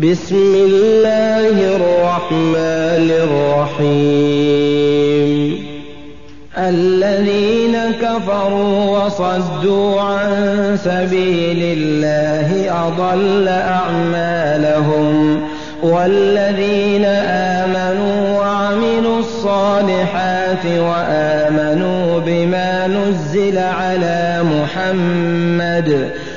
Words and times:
بسم 0.00 0.54
الله 0.54 1.76
الرحمن 1.76 3.10
الرحيم. 3.80 5.66
الذين 6.58 7.76
كفروا 8.02 8.98
وصدوا 8.98 10.00
عن 10.00 10.78
سبيل 10.84 11.78
الله 11.78 12.48
أضل 12.88 13.48
أعمالهم. 13.48 15.40
والذين 15.82 17.04
آمنوا 17.04 18.38
وعملوا 18.38 19.18
الصالحات 19.18 20.66
وآمنوا 20.66 22.20
بما 22.20 22.86
نزل 22.86 23.58
على 23.58 24.42
محمد 24.42 26.10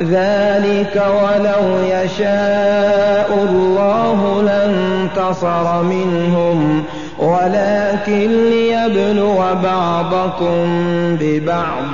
ذلك 0.00 1.02
ولو 1.06 1.78
يشاء 1.84 3.46
الله 3.50 4.42
لانتصر 4.42 5.82
منهم. 5.82 6.84
ولكن 7.18 8.50
ليبلو 8.50 9.38
بعضكم 9.64 10.66
ببعض. 11.20 11.84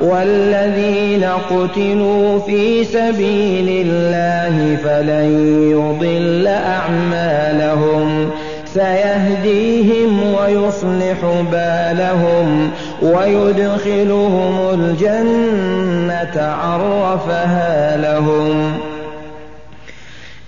والذين 0.00 1.24
قتلوا 1.24 2.38
في 2.38 2.84
سبيل 2.84 3.86
الله 3.86 4.76
فلن 4.84 5.28
يضل 5.70 6.46
أعمالهم. 6.46 8.30
سيهديهم 8.74 10.34
ويصلح 10.34 11.18
بالهم 11.52 12.70
ويدخلهم 13.02 14.70
الجنة 14.74 16.42
عرفها 16.42 17.96
لهم. 17.96 18.72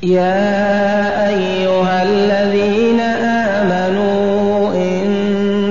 يا 0.02 1.28
أيها 1.28 2.02
الذين 2.02 3.00
آمنوا 3.60 4.74
إن 4.74 5.06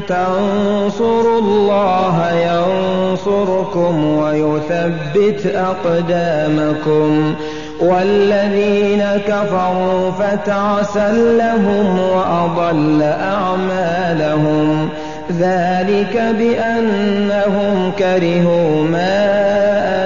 تنصروا 0.08 1.40
الله 1.40 2.31
ينصركم 2.31 4.06
ويثبت 4.17 5.46
أقدامكم. 5.56 7.35
والذين 7.81 9.03
كفروا 9.28 10.12
فتعسا 10.12 11.12
لهم 11.12 12.00
وأضل 12.00 13.02
أعمالهم. 13.03 14.90
ذلك 15.31 16.24
بأنهم 16.40 17.91
كرهوا 18.00 18.84
ما 18.84 19.25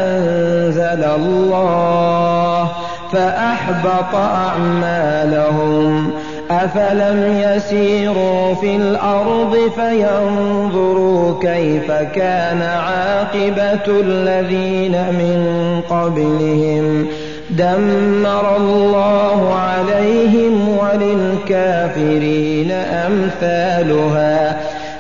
أنزل 0.08 1.04
الله 1.04 2.72
فأحبط 3.12 4.16
أعمالهم. 4.16 6.12
أفلم 6.52 7.42
يسيروا 7.44 8.54
في 8.54 8.76
الأرض 8.76 9.72
فينظروا 9.76 11.40
كيف 11.42 11.92
كان 11.92 12.62
عاقبة 12.62 14.00
الذين 14.02 14.92
من 14.92 15.42
قبلهم. 15.90 17.08
دمر 17.50 18.58
الله 18.58 19.54
عليهم 19.54 20.78
وللكافرين 20.78 22.72
أمثالها. 22.72 24.58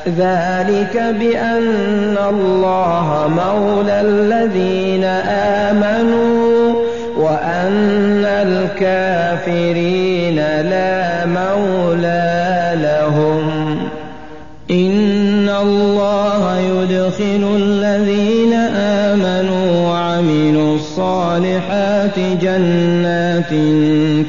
ذلك 0.08 1.16
بأن 1.20 2.18
الله 2.30 3.28
مولى 3.28 4.02
الذين 4.02 5.04
آمنوا 5.64 6.76
وأن 7.18 8.26
الكافرين 8.26 10.36
لا 10.62 11.26
مولى 11.26 12.72
لهم. 12.76 13.78
إن 14.72 15.50
الله 15.62 16.60
يدخل 16.60 17.44
الذين 17.56 18.39
الصالحات 21.00 22.20
جنات 22.42 23.50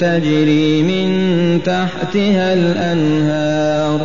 تجري 0.00 0.82
من 0.82 1.10
تحتها 1.62 2.54
الأنهار 2.54 4.00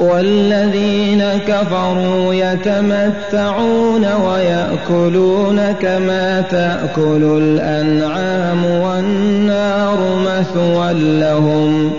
والذين 0.00 1.24
كفروا 1.48 2.34
يتمتعون 2.34 4.06
ويأكلون 4.12 5.72
كما 5.82 6.40
تأكل 6.40 7.22
الأنعام 7.42 8.64
والنار 8.64 9.98
مثوى 10.26 10.92
لهم 11.20 11.92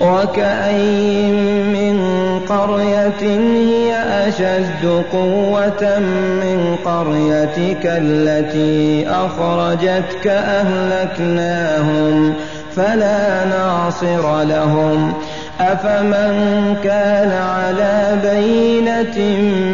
وكأين 0.00 1.34
من 1.72 2.00
قرية 2.48 3.22
هي 3.54 3.94
أشد 4.28 5.04
قوة 5.12 5.98
من 6.42 6.76
قريتك 6.84 7.84
التي 7.84 9.08
أخرجتك 9.08 10.26
أهلكناهم 10.26 12.34
فلا 12.76 13.44
ناصر 13.44 14.42
لهم. 14.42 15.12
أفمن 15.60 16.76
كان 16.84 17.32
على 17.32 18.18
بينة 18.22 19.18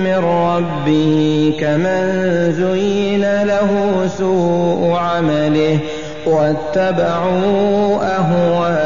من 0.04 0.24
ربه 0.24 1.54
كمن 1.60 2.52
زين 2.52 3.42
له 3.42 3.70
سوء 4.18 4.96
عمله 4.96 5.78
واتبعوا 6.26 7.98
أهواءهم 8.02 8.85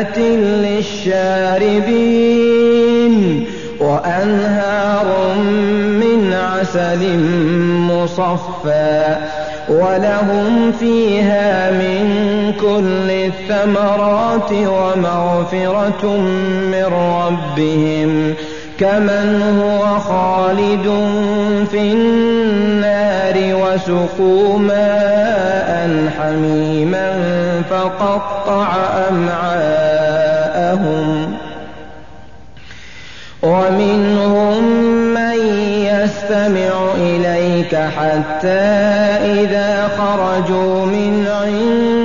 لذة 0.00 0.20
للشاربين 1.60 1.94
وأنهار 3.80 5.34
من 6.00 6.32
عسل 6.32 7.18
مصفى 7.90 9.16
ولهم 9.68 10.72
فيها 10.72 11.70
من 11.70 12.04
كل 12.60 13.10
الثمرات 13.10 14.52
ومغفرة 14.52 16.16
من 16.72 16.84
ربهم 16.84 18.34
كمن 18.80 19.42
هو 19.62 19.98
خالد 19.98 20.86
في 21.70 21.92
النار 21.92 23.34
وسقوا 23.36 24.58
ماء 24.58 26.10
حميما 26.18 27.12
فقطع 27.70 28.68
أمعاءهم 29.10 30.30
ومنهم 33.42 34.64
من 35.14 35.36
يستمع 35.84 36.92
إليك 36.96 37.74
حتى 37.74 38.60
إذا 39.40 39.88
خرجوا 39.98 40.86
من 40.86 41.26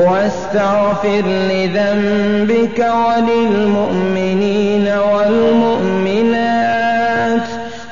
واستغفر 0.00 1.22
لذنبك 1.26 2.78
وللمؤمنين 3.06 4.88
والمؤمنات 5.12 6.60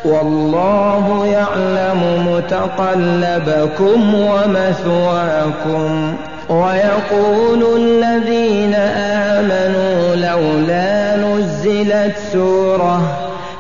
والله 0.05 1.27
يعلم 1.27 2.27
متقلبكم 2.33 4.15
ومثواكم 4.15 6.15
ويقول 6.49 7.63
الذين 7.77 8.75
آمنوا 9.35 10.17
لولا 10.17 11.17
نزلت 11.17 12.17
سورة 12.33 13.01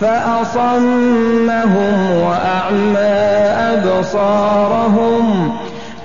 فأصمهم 0.00 1.92
وأعمى 2.22 3.24
أبصارهم 3.72 5.52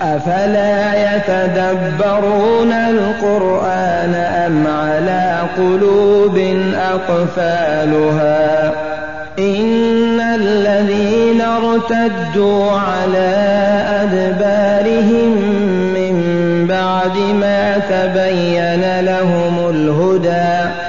أفلا 0.02 1.16
يتدبرون 1.16 2.72
القرآن 2.72 4.14
أم 4.16 4.68
على 4.68 5.40
قلوب 5.58 6.38
أقفالها 6.76 8.72
إن 9.40 10.20
الذين 10.20 11.42
ارتدوا 11.42 12.72
على 12.72 13.36
أدبارهم 14.02 15.32
من 15.94 16.16
بعد 16.70 17.18
ما 17.18 17.78
تبين 17.78 19.00
لهم 19.00 19.70
الهدى 19.70 20.89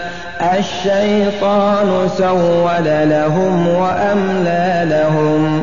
الشيطان 0.70 2.08
سول 2.18 3.08
لهم 3.10 3.68
وأملى 3.68 4.86
لهم. 4.90 5.62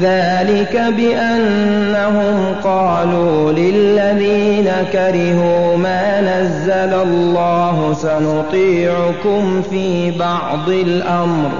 ذلك 0.00 0.82
بأنهم 0.96 2.54
قالوا 2.64 3.52
للذين 3.52 4.70
كرهوا 4.92 5.76
ما 5.76 6.20
نزل 6.20 6.94
الله 7.02 7.92
سنطيعكم 7.92 9.62
في 9.70 10.10
بعض 10.10 10.68
الأمر. 10.68 11.50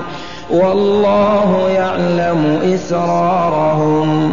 والله 0.50 1.70
يعلم 1.70 2.60
إسرارهم. 2.74 4.32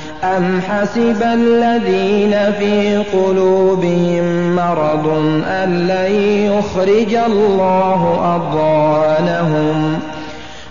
أم 0.23 0.61
حسب 0.61 1.23
الذين 1.23 2.35
في 2.59 2.97
قلوبهم 2.97 4.55
مرض 4.55 5.07
أن 5.47 5.87
لن 5.87 6.11
يخرج 6.51 7.15
الله 7.15 8.19
أضغانهم 8.35 9.99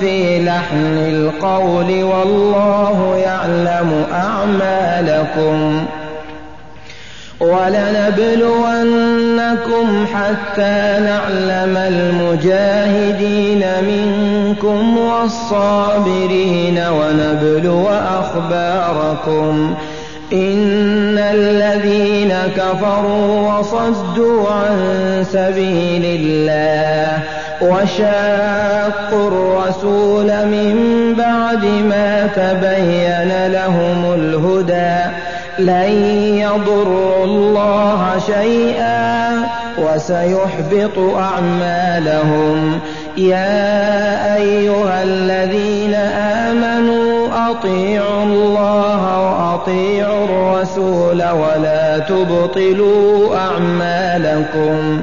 في 0.00 0.44
لحن 0.44 0.98
القول 0.98 2.02
والله 2.02 3.16
يعلم 3.16 4.06
أعمالكم 4.12 5.86
ولنبلونكم 7.40 8.66
حتى 10.14 11.00
نعلم 11.00 11.76
المجاهدين 11.76 13.64
منكم 13.82 14.98
والصابرين 14.98 16.78
ونبلو 16.78 17.88
أخباركم. 17.88 19.74
إن 20.32 21.18
الذين 21.18 22.34
كفروا 22.56 23.52
وصدوا 23.52 24.48
عن 24.50 25.24
سبيل 25.32 26.04
الله 26.04 27.18
وشاقوا 27.62 29.28
الرسول 29.28 30.26
من 30.26 30.74
بعد 31.18 31.64
ما 31.64 32.26
تبين 32.26 33.52
لهم 33.52 34.14
الهدى 34.14 35.25
لن 35.58 35.92
يضروا 36.38 37.24
الله 37.24 38.18
شيئا 38.26 39.30
وسيحبط 39.78 40.98
أعمالهم. 41.16 42.80
يا 43.16 44.36
أيها 44.36 45.02
الذين 45.02 45.94
آمنوا 46.44 47.28
أطيعوا 47.50 48.24
الله 48.24 49.20
وأطيعوا 49.20 50.24
الرسول 50.24 51.22
ولا 51.22 51.98
تبطلوا 51.98 53.36
أعمالكم. 53.36 55.02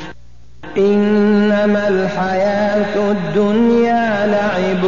إنما 0.77 1.87
الحياة 1.87 3.11
الدنيا 3.11 4.25
لعب 4.25 4.83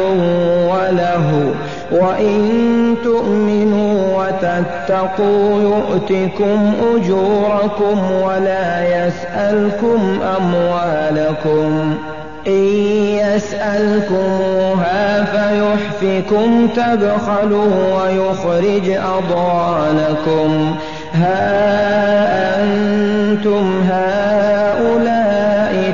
وله 0.70 1.54
وإن 1.92 2.96
تؤمنوا 3.04 4.18
وتتقوا 4.18 5.62
يؤتكم 5.62 6.74
أجوركم 6.96 8.12
ولا 8.12 9.06
يسألكم 9.06 10.20
أموالكم. 10.38 11.98
إن 12.48 12.64
يسألكموها 13.36 15.24
فيحفكم 15.24 16.68
تبخلوا 16.68 17.74
ويخرج 17.96 18.90
أضغانكم. 18.90 20.76
ها 21.14 22.64
أنتم 22.64 23.82
هؤلاء 23.90 24.53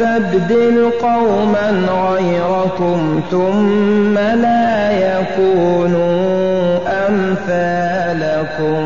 يستبدل 0.00 0.90
قوما 1.02 1.70
غيركم 2.10 3.20
ثم 3.30 4.14
لا 4.18 4.90
يكونوا 4.92 6.78
أمثالكم. 7.08 8.76